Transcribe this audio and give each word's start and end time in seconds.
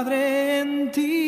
Padre, 0.00 0.60
en 0.60 0.90
ti 0.90 1.19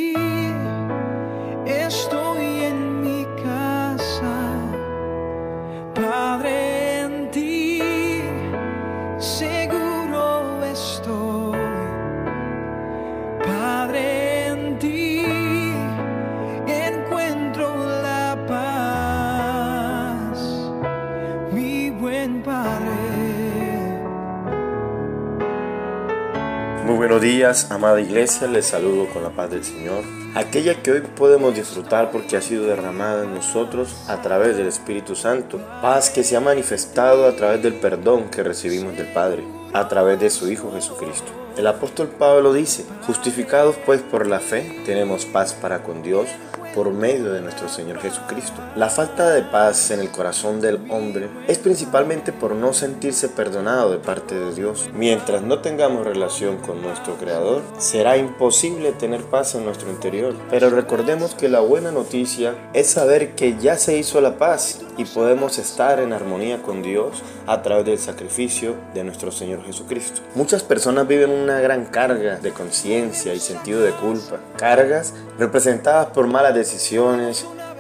buenos 27.03 27.21
días, 27.21 27.69
amada 27.73 28.01
iglesia, 28.01 28.47
les 28.47 28.67
saludo 28.67 29.09
con 29.13 29.25
la 29.25 29.31
paz 29.31 29.51
del 29.51 29.65
Señor, 29.65 30.05
aquella 30.37 30.85
que 30.85 30.93
hoy 30.93 31.01
podemos 31.01 31.53
disfrutar 31.53 32.13
porque 32.13 32.37
ha 32.37 32.41
sido 32.41 32.65
derramada 32.65 33.25
en 33.25 33.35
nosotros 33.35 33.97
a 34.07 34.23
través 34.23 34.57
del 34.57 34.69
Espíritu 34.69 35.17
Santo, 35.17 35.59
paz 35.83 36.11
que 36.11 36.23
se 36.23 36.37
ha 36.37 36.41
manifestado 36.41 37.27
a 37.27 37.35
través 37.35 37.61
del 37.61 37.75
perdón 37.75 38.31
que 38.31 38.45
recibimos 38.45 38.97
del 38.97 39.09
Padre, 39.09 39.43
a 39.73 39.89
través 39.89 40.21
de 40.21 40.31
su 40.31 40.49
Hijo 40.49 40.71
Jesucristo. 40.73 41.33
El 41.57 41.67
apóstol 41.67 42.07
Pablo 42.07 42.53
dice, 42.53 42.85
justificados 43.05 43.75
pues 43.85 44.01
por 44.01 44.29
la 44.29 44.39
fe, 44.39 44.81
tenemos 44.87 45.25
paz 45.25 45.55
para 45.55 45.83
con 45.83 46.05
Dios 46.05 46.29
por 46.75 46.91
medio 46.93 47.33
de 47.33 47.41
nuestro 47.41 47.69
Señor 47.69 48.01
Jesucristo. 48.01 48.61
La 48.77 48.89
falta 48.89 49.31
de 49.31 49.43
paz 49.43 49.91
en 49.91 50.01
el 50.01 50.11
corazón 50.11 50.61
del 50.61 50.79
hombre 50.89 51.29
es 51.49 51.59
principalmente 51.59 52.33
por 52.33 52.55
no 52.55 52.73
sentirse 52.73 53.29
perdonado 53.29 53.91
de 53.91 53.99
parte 53.99 54.35
de 54.35 54.55
Dios. 54.55 54.89
Mientras 54.95 55.43
no 55.43 55.61
tengamos 55.61 56.07
relación 56.07 56.59
con 56.59 56.83
nuestro 56.83 57.17
Creador, 57.17 57.63
será 57.79 58.17
imposible 58.17 58.93
tener 58.93 59.23
paz 59.23 59.55
en 59.55 59.65
nuestro 59.65 59.91
interior. 59.91 60.35
Pero 60.51 60.71
recordemos 60.71 61.35
que 61.35 61.49
la 61.49 61.61
buena 61.61 61.91
noticia 61.91 62.55
es 62.73 62.89
saber 62.89 63.35
que 63.35 63.57
ya 63.59 63.77
se 63.77 63.97
hizo 63.97 64.21
la 64.21 64.39
paz 64.39 64.81
y 64.97 65.05
podemos 65.05 65.59
estar 65.59 66.01
en 66.01 66.13
armonía 66.13 66.63
con 66.63 66.83
Dios 66.83 67.23
a 67.47 67.63
través 67.63 67.87
del 67.87 67.99
sacrificio 67.99 68.77
de 68.95 69.05
nuestro 69.05 69.33
Señor 69.33 69.65
Jesucristo. 69.65 70.21
Muchas 70.35 70.63
personas 70.63 71.09
viven 71.09 71.31
una 71.31 71.61
gran 71.61 71.87
carga 71.87 72.37
de 72.37 72.53
conciencia 72.53 73.35
y 73.35 73.41
sentido 73.41 73.81
de 73.81 73.93
culpa, 73.93 74.39
cargas 74.57 75.15
representadas 75.39 76.09
por 76.09 76.27
malas 76.27 76.55
decisiones, 76.55 76.62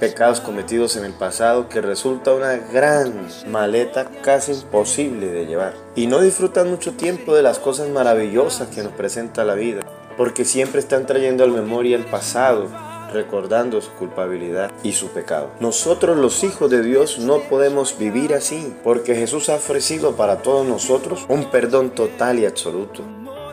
pecados 0.00 0.40
cometidos 0.40 0.96
en 0.96 1.04
el 1.04 1.12
pasado 1.12 1.68
que 1.68 1.80
resulta 1.80 2.34
una 2.34 2.56
gran 2.56 3.28
maleta 3.46 4.06
casi 4.22 4.50
imposible 4.52 5.28
de 5.28 5.46
llevar. 5.46 5.74
Y 5.94 6.08
no 6.08 6.20
disfrutan 6.20 6.68
mucho 6.70 6.94
tiempo 6.94 7.36
de 7.36 7.42
las 7.42 7.60
cosas 7.60 7.88
maravillosas 7.88 8.68
que 8.68 8.82
nos 8.82 8.92
presenta 8.92 9.44
la 9.44 9.54
vida, 9.54 9.82
porque 10.16 10.44
siempre 10.44 10.80
están 10.80 11.06
trayendo 11.06 11.44
a 11.44 11.46
la 11.46 11.54
memoria 11.54 11.96
el 11.96 12.04
pasado, 12.04 12.68
recordando 13.12 13.80
su 13.80 13.92
culpabilidad 13.92 14.72
y 14.82 14.92
su 14.92 15.08
pecado. 15.08 15.50
Nosotros 15.60 16.16
los 16.16 16.42
hijos 16.42 16.68
de 16.68 16.82
Dios 16.82 17.20
no 17.20 17.38
podemos 17.42 17.96
vivir 17.96 18.34
así, 18.34 18.74
porque 18.82 19.14
Jesús 19.14 19.50
ha 19.50 19.54
ofrecido 19.54 20.16
para 20.16 20.42
todos 20.42 20.66
nosotros 20.66 21.26
un 21.28 21.44
perdón 21.50 21.90
total 21.90 22.40
y 22.40 22.46
absoluto. 22.46 23.04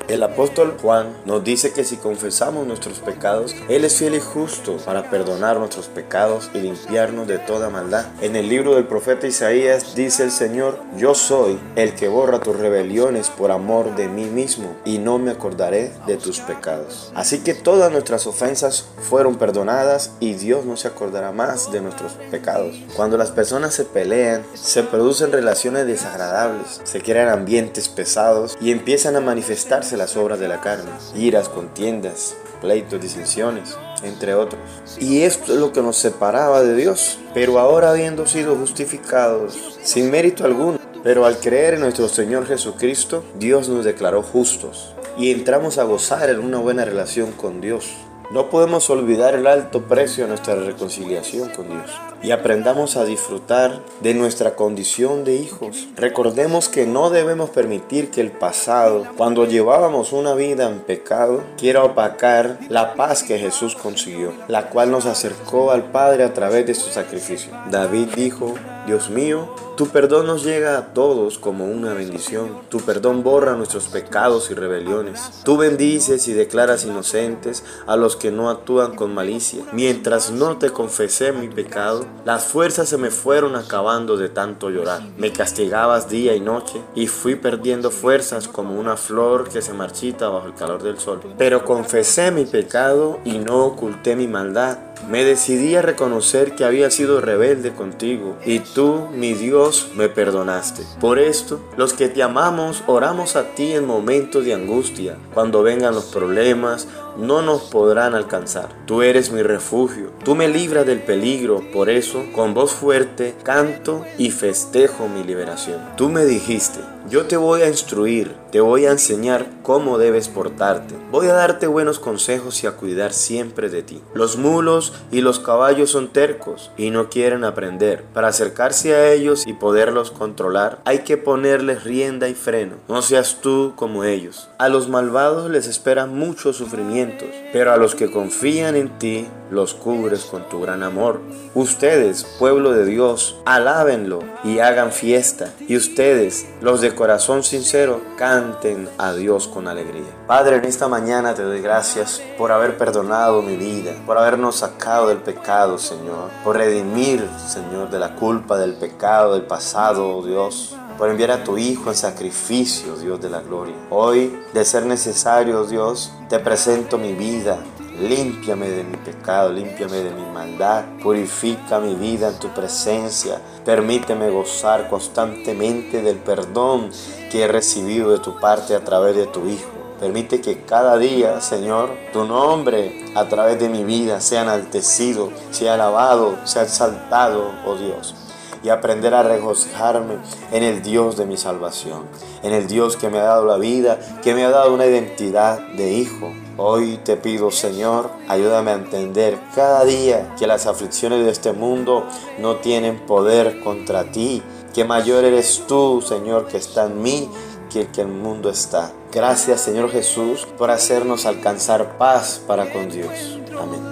El 0.10 0.24
apóstol 0.24 0.76
Juan 0.82 1.16
nos 1.26 1.44
dice 1.44 1.72
que 1.72 1.84
si 1.84 1.96
confesamos 1.96 2.66
nuestros 2.66 2.98
pecados, 2.98 3.56
Él 3.70 3.86
es 3.86 3.96
fiel 3.98 4.16
y 4.16 4.20
justo 4.20 4.78
para 4.78 5.08
perdonar 5.12 5.60
nuestros 5.60 5.86
pecados 5.86 6.50
y 6.56 6.62
limpiarnos 6.62 7.28
de 7.28 7.38
toda 7.38 7.70
maldad. 7.70 8.08
En 8.20 8.36
el 8.36 8.50
libro 8.50 8.74
del 8.74 8.88
profeta 8.88 9.28
Isaías 9.28 9.94
dice 9.94 10.24
el 10.24 10.32
Señor, 10.32 10.80
yo 10.98 11.14
soy 11.14 11.60
el 11.76 11.94
que 11.94 12.08
borra 12.08 12.40
tus 12.40 12.58
rebeliones 12.58 13.30
por 13.30 13.52
amor 13.52 13.96
de 13.96 14.08
mí 14.08 14.26
mismo 14.26 14.76
y 14.84 14.98
no 14.98 15.20
me 15.20 15.30
acordaré 15.30 15.92
de 16.08 16.18
tus 16.18 16.40
pecados. 16.40 17.12
Así 17.14 17.44
que 17.44 17.54
todas 17.54 17.92
nuestras 17.92 18.26
ofensas 18.26 18.88
fueron 19.08 19.36
perdonadas 19.36 20.14
y 20.20 20.34
Dios 20.34 20.66
no 20.66 20.76
se 20.76 20.88
acordará 20.88 21.32
más 21.32 21.72
de 21.72 21.82
nuestros 21.82 22.14
pecados. 22.32 22.76
Cuando 22.96 23.16
las 23.16 23.30
personas 23.30 23.76
se 23.76 23.86
pelean, 23.86 24.44
se 24.56 24.82
producen 24.82 25.32
relaciones 25.32 25.86
desagradables, 25.86 26.82
se 26.84 27.00
crean 27.04 27.30
ambientes 27.30 27.90
pesados 27.90 28.58
y 28.60 28.72
empiezan 28.72 29.16
a 29.16 29.22
manifestarse 29.22 29.99
las 30.00 30.18
obras 30.18 30.40
de 30.40 30.48
la 30.48 30.62
carne, 30.62 30.90
iras, 31.16 31.50
contiendas, 31.50 32.36
pleitos, 32.62 33.00
disensiones, 33.00 33.78
entre 34.02 34.34
otros. 34.34 34.60
Y 35.00 35.22
esto 35.22 35.54
es 35.54 35.60
lo 35.60 35.72
que 35.72 35.82
nos 35.82 35.98
separaba 35.98 36.64
de 36.64 36.76
Dios. 36.76 37.20
Pero 37.34 37.60
ahora 37.60 37.92
habiendo 37.92 38.26
sido 38.26 38.56
justificados 38.56 39.78
sin 39.84 40.10
mérito 40.10 40.46
alguno, 40.46 40.80
pero 41.04 41.26
al 41.26 41.38
creer 41.38 41.76
en 41.76 41.82
nuestro 41.82 42.08
Señor 42.08 42.48
Jesucristo, 42.48 43.24
Dios 43.38 43.70
nos 43.70 43.86
declaró 43.86 44.24
justos 44.24 44.96
y 45.18 45.32
entramos 45.32 45.78
a 45.78 45.84
gozar 45.84 46.30
en 46.30 46.40
una 46.40 46.58
buena 46.58 46.86
relación 46.86 47.34
con 47.34 47.62
Dios. 47.62 47.92
No 48.32 48.50
podemos 48.50 48.90
olvidar 48.90 49.36
el 49.36 49.48
alto 49.48 49.84
precio 49.84 50.24
de 50.24 50.30
nuestra 50.30 50.56
reconciliación 50.56 51.50
con 51.50 51.68
Dios 51.68 51.92
y 52.22 52.32
aprendamos 52.32 52.98
a 52.98 53.06
disfrutar 53.06 53.82
de 54.02 54.14
nuestra 54.14 54.56
condición 54.56 55.24
de 55.24 55.36
hijos. 55.36 55.88
Recordemos 55.96 56.70
que 56.70 56.86
no 56.86 57.10
debemos 57.10 57.50
permitir 57.50 58.12
que 58.12 58.22
el 58.22 58.32
pasado, 58.32 59.06
cuando 59.18 59.46
llevábamos 59.46 60.12
una 60.12 60.34
vida 60.34 60.70
en 60.70 60.80
pecado, 60.80 61.44
quiera 61.58 61.84
opacar 61.84 62.60
la 62.70 62.96
paz 62.96 63.24
que 63.24 63.40
Jesús 63.40 63.76
consiguió, 63.76 64.34
la 64.48 64.70
cual 64.70 64.92
nos 64.92 65.06
acercó 65.06 65.72
al 65.72 65.92
Padre 65.92 66.24
a 66.24 66.34
través 66.34 66.66
de 66.66 66.76
su 66.76 66.90
sacrificio. 66.90 67.52
David 67.70 68.10
dijo, 68.16 68.56
Dios 68.86 69.10
mío, 69.10 69.48
tu 69.80 69.88
perdón 69.88 70.28
nos 70.28 70.44
llega 70.44 70.78
a 70.78 70.94
todos 70.94 71.38
como 71.38 71.66
una 71.66 71.94
bendición. 71.94 72.64
Tu 72.68 72.80
perdón 72.80 73.24
borra 73.24 73.56
nuestros 73.56 73.88
pecados 73.88 74.52
y 74.52 74.54
rebeliones. 74.54 75.42
Tú 75.46 75.56
bendices 75.56 76.28
y 76.28 76.34
declaras 76.34 76.84
inocentes 76.84 77.64
a 77.88 77.96
los 77.96 78.18
que 78.18 78.30
no 78.30 78.50
actúan 78.50 78.96
con 78.96 79.14
malicia. 79.14 79.64
Mientras 79.72 80.32
no 80.32 80.58
te 80.58 80.72
confesé 80.72 81.32
mi 81.32 81.48
pecado, 81.48 82.06
las 82.26 82.46
fuerzas 82.46 82.90
se 82.90 82.98
me 82.98 83.12
fueron 83.12 83.56
acabando 83.56 84.18
de 84.18 84.30
tanto 84.30 84.70
llorar. 84.70 85.02
Me 85.18 85.32
castigabas 85.32 86.10
día 86.10 86.36
y 86.36 86.40
noche 86.40 86.82
y 86.94 87.08
fui 87.08 87.36
perdiendo 87.36 87.92
fuerzas 87.92 88.48
como 88.48 88.80
una 88.80 88.98
flor 88.98 89.50
que 89.50 89.62
se 89.62 89.74
marchita 89.74 90.30
bajo 90.30 90.48
el 90.48 90.54
calor 90.54 90.84
del 90.84 91.00
sol. 91.00 91.22
Pero 91.38 91.64
confesé 91.64 92.32
mi 92.32 92.46
pecado 92.46 93.20
y 93.24 93.38
no 93.40 93.66
oculté 93.66 94.16
mi 94.16 94.28
maldad. 94.28 94.78
Me 95.08 95.24
decidí 95.24 95.76
a 95.76 95.82
reconocer 95.82 96.56
que 96.56 96.66
había 96.66 96.92
sido 96.92 97.22
rebelde 97.22 97.72
contigo 97.74 98.38
y 98.46 98.60
tú, 98.60 99.08
mi 99.14 99.34
Dios, 99.34 99.90
me 99.96 100.10
perdonaste. 100.10 100.84
Por 101.00 101.20
esto, 101.20 101.62
los 101.78 101.94
que 101.94 102.10
te 102.10 102.22
amamos 102.22 102.84
oramos 102.88 103.36
a 103.36 103.56
ti 103.56 103.74
en 103.74 103.86
momentos 103.86 104.46
de 104.46 104.54
angustia. 104.54 105.18
Cuando 105.34 105.64
vengan 105.64 105.96
los 105.96 106.06
problemas, 106.06 106.88
no 107.18 107.42
nos 107.42 107.64
podrán 107.64 108.16
alcanzar. 108.16 108.70
Tú 108.86 109.02
eres 109.02 109.32
mi 109.32 109.42
refugio, 109.42 110.12
tú 110.24 110.36
me 110.36 110.48
libras 110.48 110.86
del 110.86 111.02
peligro, 111.02 111.64
por 111.74 111.90
eso, 111.90 112.24
con 112.34 112.54
voz 112.54 112.72
fuerte, 112.72 113.36
canto 113.44 114.06
y 114.18 114.32
festejo 114.32 115.08
mi 115.08 115.24
liberación. 115.24 115.80
Tú 115.98 116.10
me 116.10 116.26
dijiste, 116.26 116.80
yo 117.10 117.26
te 117.26 117.38
voy 117.38 117.64
a 117.64 117.68
instruir, 117.68 118.36
te 118.52 118.62
voy 118.62 118.86
a 118.86 118.92
enseñar 118.92 119.48
cómo 119.64 119.98
debes 119.98 120.28
portarte. 120.28 120.96
Voy 121.12 121.28
a 121.28 121.34
darte 121.34 121.66
buenos 121.66 121.98
consejos 121.98 122.64
y 122.64 122.68
a 122.68 122.74
cuidar 122.74 123.14
siempre 123.14 123.70
de 123.70 123.82
ti. 123.82 124.02
Los 124.14 124.38
mulos 124.38 124.94
y 125.12 125.22
los 125.22 125.40
caballos 125.40 125.90
son 125.90 126.10
tercos 126.10 126.72
y 126.78 126.92
no 126.92 127.10
quieren 127.10 127.44
aprender. 127.44 128.04
Para 128.14 128.28
acercarse 128.28 128.94
a 128.94 129.12
ellos 129.12 129.48
y 129.48 129.54
poderlos 129.54 130.12
controlar, 130.12 130.82
hay 130.86 131.00
que 131.00 131.18
ponerles 131.18 131.84
rienda 131.84 132.30
y 132.30 132.36
freno. 132.36 132.76
No 132.88 133.02
seas 133.02 133.40
tú 133.42 133.74
como 133.76 134.04
ellos. 134.04 134.50
A 134.60 134.70
los 134.70 134.88
malvados 134.88 135.50
les 135.50 135.66
esperan 135.66 136.16
muchos 136.16 136.58
sufrimientos, 136.58 137.30
pero 137.52 137.72
a 137.72 137.78
los 137.78 137.96
que 137.96 138.12
confían 138.12 138.76
en 138.76 139.00
ti, 139.00 139.28
los 139.50 139.74
cubres 139.74 140.26
con 140.26 140.48
tu 140.50 140.62
gran 140.62 140.84
amor. 140.84 141.22
Ustedes, 141.54 142.24
pueblo 142.38 142.72
de 142.72 142.86
Dios, 142.86 143.38
alábenlo 143.46 144.20
y 144.44 144.60
hagan 144.60 144.92
fiesta. 144.92 145.54
Y 145.68 145.76
ustedes, 145.76 146.48
los 146.62 146.82
de 146.82 146.94
corazón 146.94 147.44
sincero, 147.44 148.02
canten 148.18 148.90
a 148.98 149.14
Dios 149.14 149.48
con 149.48 149.68
alegría. 149.68 150.08
Padre, 150.28 150.58
en 150.58 150.66
esta 150.66 150.88
mañana 150.88 151.34
te 151.34 151.44
doy 151.44 151.62
gracias 151.62 152.22
por 152.38 152.52
haber 152.52 152.78
perdonado 152.78 153.42
mi 153.42 153.56
vida, 153.56 153.94
por 154.06 154.18
habernos 154.18 154.58
sacado 154.58 155.08
del 155.10 155.20
pecado, 155.20 155.78
Señor, 155.78 156.30
por 156.44 156.58
redimir, 156.58 157.28
Señor, 157.48 157.90
de 157.90 158.00
la 158.00 158.16
culpa 158.16 158.58
del 158.58 158.76
pecado 158.76 159.34
del 159.34 159.44
pasado, 159.44 160.18
oh 160.18 160.26
Dios 160.26 160.76
por 161.00 161.10
enviar 161.10 161.32
a 161.32 161.46
tu 161.46 161.58
Hijo 161.58 161.90
en 161.90 161.96
sacrificio, 161.96 162.98
Dios 162.98 163.22
de 163.22 163.30
la 163.30 163.40
gloria. 163.40 163.74
Hoy, 163.90 164.38
de 164.54 164.66
ser 164.66 164.86
necesario, 164.86 165.64
Dios, 165.64 166.12
te 166.28 166.40
presento 166.40 166.98
mi 166.98 167.14
vida, 167.14 167.58
Límpiame 168.00 168.70
de 168.70 168.84
mi 168.86 168.96
pecado, 168.96 169.52
límpiame 169.52 169.98
de 169.98 170.12
mi 170.12 170.26
maldad, 170.32 170.86
purifica 171.04 171.80
mi 171.80 171.96
vida 171.96 172.30
en 172.30 172.40
tu 172.40 172.48
presencia, 172.48 173.42
permíteme 173.66 174.30
gozar 174.30 174.90
constantemente 174.90 176.02
del 176.02 176.16
perdón 176.16 176.92
que 177.30 177.44
he 177.44 177.48
recibido 177.50 178.12
de 178.12 178.20
tu 178.20 178.40
parte 178.40 178.74
a 178.74 178.86
través 178.86 179.18
de 179.18 179.28
tu 179.28 179.46
Hijo. 179.48 179.70
Permite 180.00 180.40
que 180.40 180.62
cada 180.62 180.98
día, 180.98 181.42
Señor, 181.42 181.90
tu 182.14 182.24
nombre 182.24 183.06
a 183.16 183.28
través 183.28 183.60
de 183.60 183.68
mi 183.68 183.84
vida 183.84 184.22
sea 184.22 184.44
enaltecido, 184.44 185.30
sea 185.52 185.74
alabado, 185.74 186.38
sea 186.46 186.64
exaltado, 186.64 187.52
oh 187.66 187.76
Dios. 187.76 188.16
Y 188.64 188.70
aprender 188.70 189.14
a 189.14 189.24
regocijarme 189.24 190.16
en 190.52 190.64
el 190.64 190.82
Dios 190.82 191.18
de 191.18 191.26
mi 191.26 191.38
salvación, 191.38 192.04
en 192.44 192.54
el 192.54 192.68
Dios 192.68 192.98
que 192.98 193.10
me 193.10 193.20
ha 193.20 193.24
dado 193.24 193.46
la 193.46 193.58
vida, 193.58 194.00
que 194.22 194.34
me 194.34 194.46
ha 194.46 194.50
dado 194.50 194.74
una 194.74 194.86
identidad 194.86 195.60
de 195.78 195.92
hijo. 195.92 196.32
Hoy 196.58 197.00
te 197.04 197.16
pido, 197.16 197.52
Señor, 197.52 198.10
ayúdame 198.28 198.72
a 198.72 198.76
entender 198.76 199.40
cada 199.56 199.86
día 199.86 200.36
que 200.38 200.48
las 200.48 200.68
aflicciones 200.68 201.26
de 201.26 201.32
este 201.32 201.54
mundo 201.54 202.06
no 202.38 202.58
tienen 202.58 203.06
poder 203.06 203.62
contra 203.62 204.12
ti, 204.12 204.44
que 204.74 204.84
mayor 204.84 205.24
eres 205.24 205.64
tú, 205.68 206.02
Señor, 206.02 206.48
que 206.48 206.58
está 206.58 206.86
en 206.86 207.02
mí 207.02 207.30
que 207.70 207.82
el 207.82 207.88
que 207.88 208.02
el 208.02 208.08
mundo 208.08 208.50
está. 208.50 208.92
Gracias, 209.12 209.62
Señor 209.62 209.92
Jesús, 209.92 210.48
por 210.58 210.72
hacernos 210.72 211.26
alcanzar 211.26 211.98
paz 211.98 212.42
para 212.46 212.72
con 212.72 212.90
Dios. 212.90 213.40
Amén. 213.58 213.89